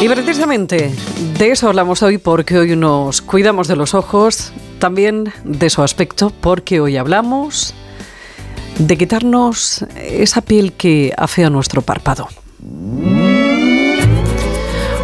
[0.00, 0.92] Y precisamente
[1.38, 6.32] de eso hablamos hoy porque hoy nos cuidamos de los ojos, también de su aspecto,
[6.40, 7.74] porque hoy hablamos
[8.78, 12.28] de quitarnos esa piel que afea nuestro párpado.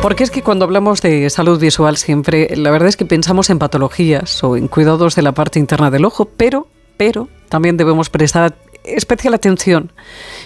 [0.01, 3.59] Porque es que cuando hablamos de salud visual siempre, la verdad es que pensamos en
[3.59, 8.55] patologías o en cuidados de la parte interna del ojo, pero, pero también debemos prestar
[8.85, 9.93] especial atención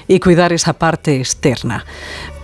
[0.06, 1.84] y cuidar esa parte externa.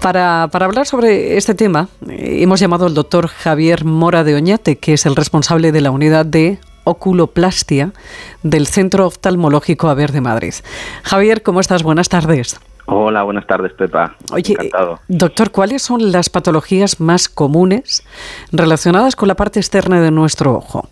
[0.00, 4.76] Para, para, hablar sobre este tema, eh, hemos llamado al doctor Javier Mora de Oñate,
[4.76, 7.92] que es el responsable de la unidad de oculoplastia
[8.42, 10.54] del Centro Oftalmológico AVER de Madrid.
[11.02, 11.82] Javier, ¿cómo estás?
[11.82, 12.60] Buenas tardes.
[12.86, 14.14] Hola, buenas tardes, Pepa.
[14.30, 15.00] Oye, Encantado.
[15.08, 18.04] doctor, ¿cuáles son las patologías más comunes
[18.52, 20.90] relacionadas con la parte externa de nuestro ojo?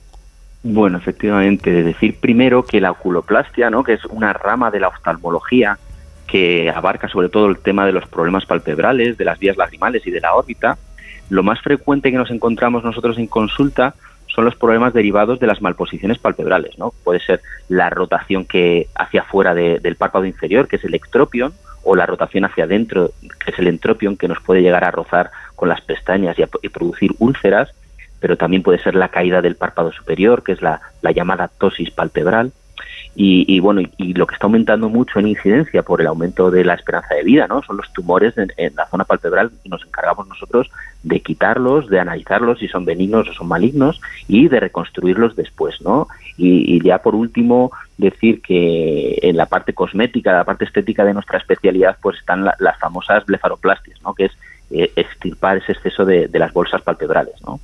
[0.62, 3.83] Bueno, efectivamente, decir primero que la oculoplastia, ¿no?
[3.83, 5.79] que es una rama de la oftalmología
[6.27, 10.10] que abarca sobre todo el tema de los problemas palpebrales, de las vías lagrimales y
[10.10, 10.79] de la órbita,
[11.30, 13.95] lo más frecuente que nos encontramos nosotros en consulta
[14.27, 16.93] son los problemas derivados de las malposiciones palpebrales, ¿no?
[17.05, 21.52] Puede ser la rotación que hacia afuera del párpado inferior, que es el ectropion,
[21.85, 23.10] o la rotación hacia adentro,
[23.45, 27.13] que es el entropion, que nos puede llegar a rozar con las pestañas y, producir
[27.18, 27.74] úlceras,
[28.23, 30.80] pero también puede ser la caída del párpado superior, que es la,
[31.12, 32.52] llamada tosis palpebral.
[33.15, 36.73] Y, bueno, y, lo que está aumentando mucho en incidencia por el aumento de la
[36.73, 37.62] esperanza de vida, ¿no?
[37.62, 40.70] Son los tumores en, la zona palpebral y nos encargamos nosotros
[41.02, 46.06] de quitarlos, de analizarlos si son benignos o son malignos y de reconstruirlos después, ¿no?
[46.38, 51.38] Y, ya por último decir que en la parte cosmética, la parte estética de nuestra
[51.38, 54.15] especialidad, pues están las famosas blefaroplastias, ¿no?
[54.15, 54.32] Que es
[54.73, 57.60] extirpar ese exceso de, las bolsas palpebrales, ¿no?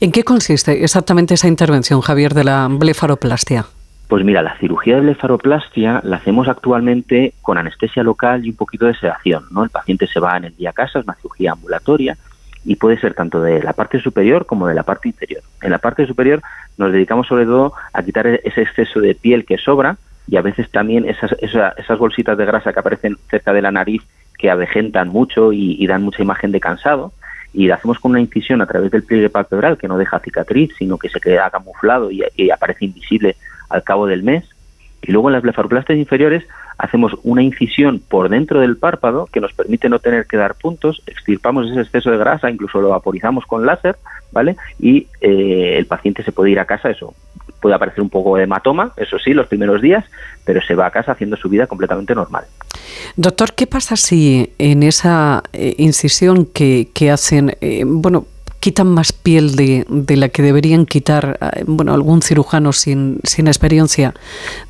[0.00, 3.66] ¿En qué consiste exactamente esa intervención, Javier, de la blefaroplastia?
[4.08, 8.86] Pues mira, la cirugía de blefaroplastia la hacemos actualmente con anestesia local y un poquito
[8.86, 9.64] de sedación, ¿no?
[9.64, 12.16] El paciente se va en el día a casa, es una cirugía ambulatoria
[12.64, 15.42] y puede ser tanto de la parte superior como de la parte inferior.
[15.62, 16.42] En la parte superior
[16.76, 20.70] nos dedicamos sobre todo a quitar ese exceso de piel que sobra y a veces
[20.70, 24.02] también esas, esas, bolsitas de grasa que aparecen cerca de la nariz
[24.38, 27.12] que avejentan mucho y, dan mucha imagen de cansado
[27.52, 30.70] y lo hacemos con una incisión a través del pliegue palpebral que no deja cicatriz,
[30.78, 33.36] sino que se queda camuflado y, aparece invisible
[33.68, 34.44] al cabo del mes.
[35.02, 36.44] Y luego en las blefaroplastias inferiores
[36.76, 41.02] hacemos una incisión por dentro del párpado que nos permite no tener que dar puntos,
[41.06, 43.96] extirpamos ese exceso de grasa, incluso lo vaporizamos con láser,
[44.30, 44.56] ¿vale?
[44.78, 47.14] Y eh, el paciente se puede ir a casa, eso
[47.60, 50.04] puede aparecer un poco de hematoma, eso sí, los primeros días,
[50.44, 52.44] pero se va a casa haciendo su vida completamente normal.
[53.18, 58.26] Doctor, ¿qué pasa si en esa eh, incisión que, que hacen, eh, bueno,
[58.60, 63.48] quitan más piel de, de, la que deberían quitar eh, bueno algún cirujano sin, sin
[63.48, 64.14] experiencia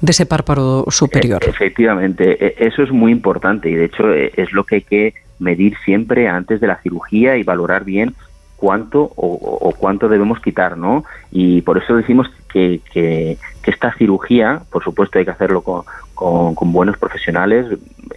[0.01, 1.45] de ese párpado superior.
[1.45, 4.83] E, efectivamente, e, eso es muy importante y de hecho e, es lo que hay
[4.83, 8.15] que medir siempre antes de la cirugía y valorar bien
[8.57, 11.05] cuánto o, cuánto debemos quitar, ¿no?
[11.31, 15.83] Y por eso decimos que, que, esta cirugía, por supuesto hay que hacerlo con,
[16.19, 17.67] con, buenos profesionales,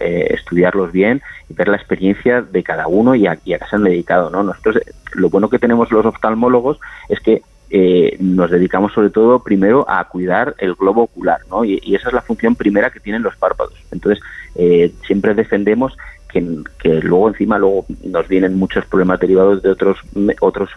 [0.00, 3.64] eh, estudiarlos bien y ver la experiencia de cada uno y a, y a qué
[3.70, 4.42] se han dedicado, ¿no?
[4.42, 4.78] Nosotros,
[5.12, 10.02] lo bueno que tenemos los oftalmólogos es que eh, nos dedicamos sobre todo primero a
[10.08, 11.64] cuidar el globo ocular, ¿no?
[11.64, 13.74] Y, esa es la función primera que tienen los párpados.
[13.92, 14.22] Entonces,
[14.56, 15.96] eh, siempre defendemos
[16.32, 19.98] que, luego encima luego nos vienen muchos problemas derivados de otros
[20.40, 20.70] otros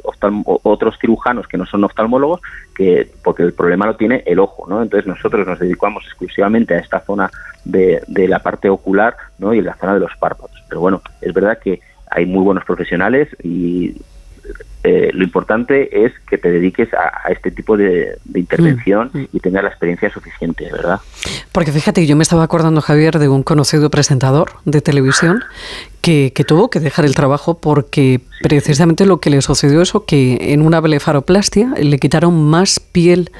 [0.43, 2.41] otros cirujanos que no son oftalmólogos
[2.75, 6.79] que porque el problema lo tiene el ojo no entonces nosotros nos dedicamos exclusivamente a
[6.79, 7.31] esta zona
[7.63, 10.63] de, de la parte ocular no y la zona de los párpados.
[10.67, 11.79] Pero bueno es verdad que
[12.11, 13.95] hay muy buenos profesionales y
[14.85, 19.27] eh, lo importante es que te dediques a, este tipo de, intervención mm, mm.
[19.33, 20.99] y tengas la experiencia suficiente, ¿verdad?
[21.51, 25.43] Porque fíjate, yo me estaba acordando, Javier, de un conocido presentador de televisión
[26.01, 30.61] que, tuvo que dejar el trabajo porque precisamente lo que le sucedió es que en
[30.61, 33.31] una blefaroplastia le quitaron más piel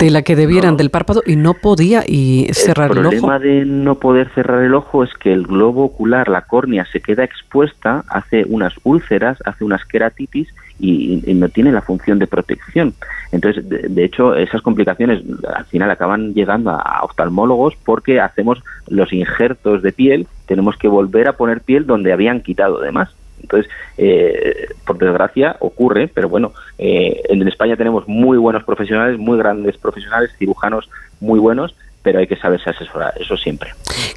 [0.00, 3.10] de la que debieran del párpado y no podía y cerrar el, ojo.
[3.12, 6.84] El problema de no poder cerrar el ojo es que el globo ocular, la córnea,
[6.86, 10.48] se queda expuesta, hace unas úlceras, hace unas queratitis
[10.78, 12.94] y, no tiene la función de protección.
[13.32, 15.22] Entonces, de, hecho, esas complicaciones
[15.54, 21.28] al final acaban llegando a, oftalmólogos porque hacemos los injertos de piel, tenemos que volver
[21.28, 23.10] a poner piel donde habían quitado además.
[23.40, 29.36] Entonces, eh, por desgracia, ocurre, pero bueno, eh, en España tenemos muy buenos profesionales, muy
[29.36, 30.88] grandes profesionales, cirujanos
[31.20, 31.74] muy buenos,
[32.04, 33.70] pero hay que saberse asesorar, eso siempre.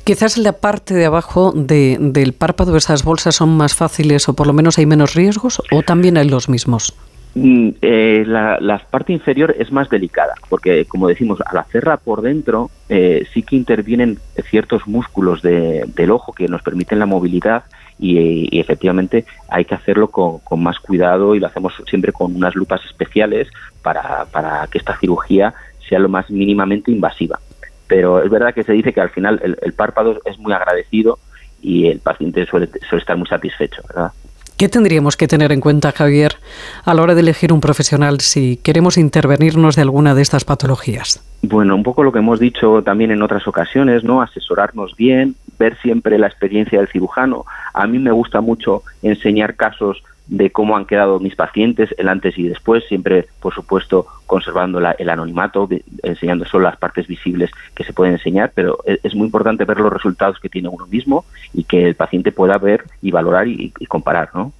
[0.04, 4.45] Quizás la parte de abajo de, del párpado, esas bolsas son más fáciles o por
[4.45, 6.94] lo menos hay menos riesgos o también hay los mismos.
[7.34, 12.69] Mm, eh, la, parte inferior es más delicada, porque como decimos, al hacerla por dentro
[12.89, 14.18] eh, sí que intervienen
[14.50, 17.63] ciertos músculos del ojo que nos permiten la movilidad
[18.00, 22.83] y, efectivamente hay que hacerlo con, más cuidado y lo hacemos siempre con unas lupas
[22.86, 23.48] especiales
[23.81, 25.54] para, para que esta cirugía
[25.88, 27.40] sea lo más mínimamente invasiva.
[27.88, 31.19] Pero es verdad que se dice que al final el, párpado es muy agradecido
[31.62, 34.12] y el paciente suele, suele estar muy satisfecho, ¿verdad?
[34.57, 36.38] ¿Qué tendríamos que tener en cuenta, Javier,
[36.84, 41.24] a la hora de elegir un profesional si queremos intervenirnos de alguna de estas patologías?
[41.44, 44.19] Bueno, un poco lo que hemos dicho también en otras ocasiones, ¿no?
[44.19, 47.45] Asesorarnos bien, ver siempre la experiencia del cirujano.
[47.74, 52.38] A mí me gusta mucho enseñar casos de cómo han quedado mis pacientes, el antes
[52.38, 55.69] y después, siempre, por supuesto, conservando el anonimato,
[56.04, 59.80] enseñando solo las partes visibles que se pueden enseñar, pero e, es, muy importante ver
[59.80, 63.71] los resultados que tiene uno mismo y que el paciente pueda ver y valorar y,
[63.88, 64.51] comparar, ¿no?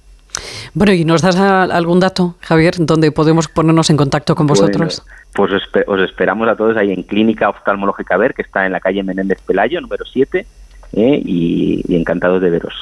[0.72, 5.04] Bueno, ¿y nos das algún dato, Javier, donde podemos ponernos en contacto con vosotros?
[5.34, 5.52] pues
[5.86, 9.40] os esperamos a todos ahí en Clínica Oftalmológica Ver, que está en la calle Menéndez
[9.42, 10.46] Pelayo, número 7,
[10.92, 11.20] ¿eh?
[11.24, 12.74] y, y encantados de veros.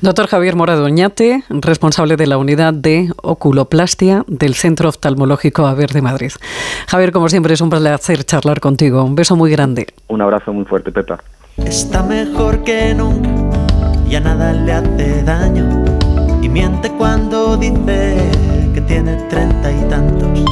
[0.00, 6.02] Doctor Javier Morado Oñate, responsable de la unidad de oculoplastia del Centro Oftalmológico AVER de
[6.02, 6.32] Madrid.
[6.88, 9.04] Javier, como siempre, es un placer charlar contigo.
[9.04, 9.86] Un beso muy grande.
[10.08, 11.22] Un abrazo muy fuerte, Pepa.
[11.58, 13.28] Está mejor que nunca,
[14.08, 15.84] ya nada le hace daño.
[16.42, 18.16] Y miente cuando dice
[18.74, 20.50] que tiene treinta y tantos.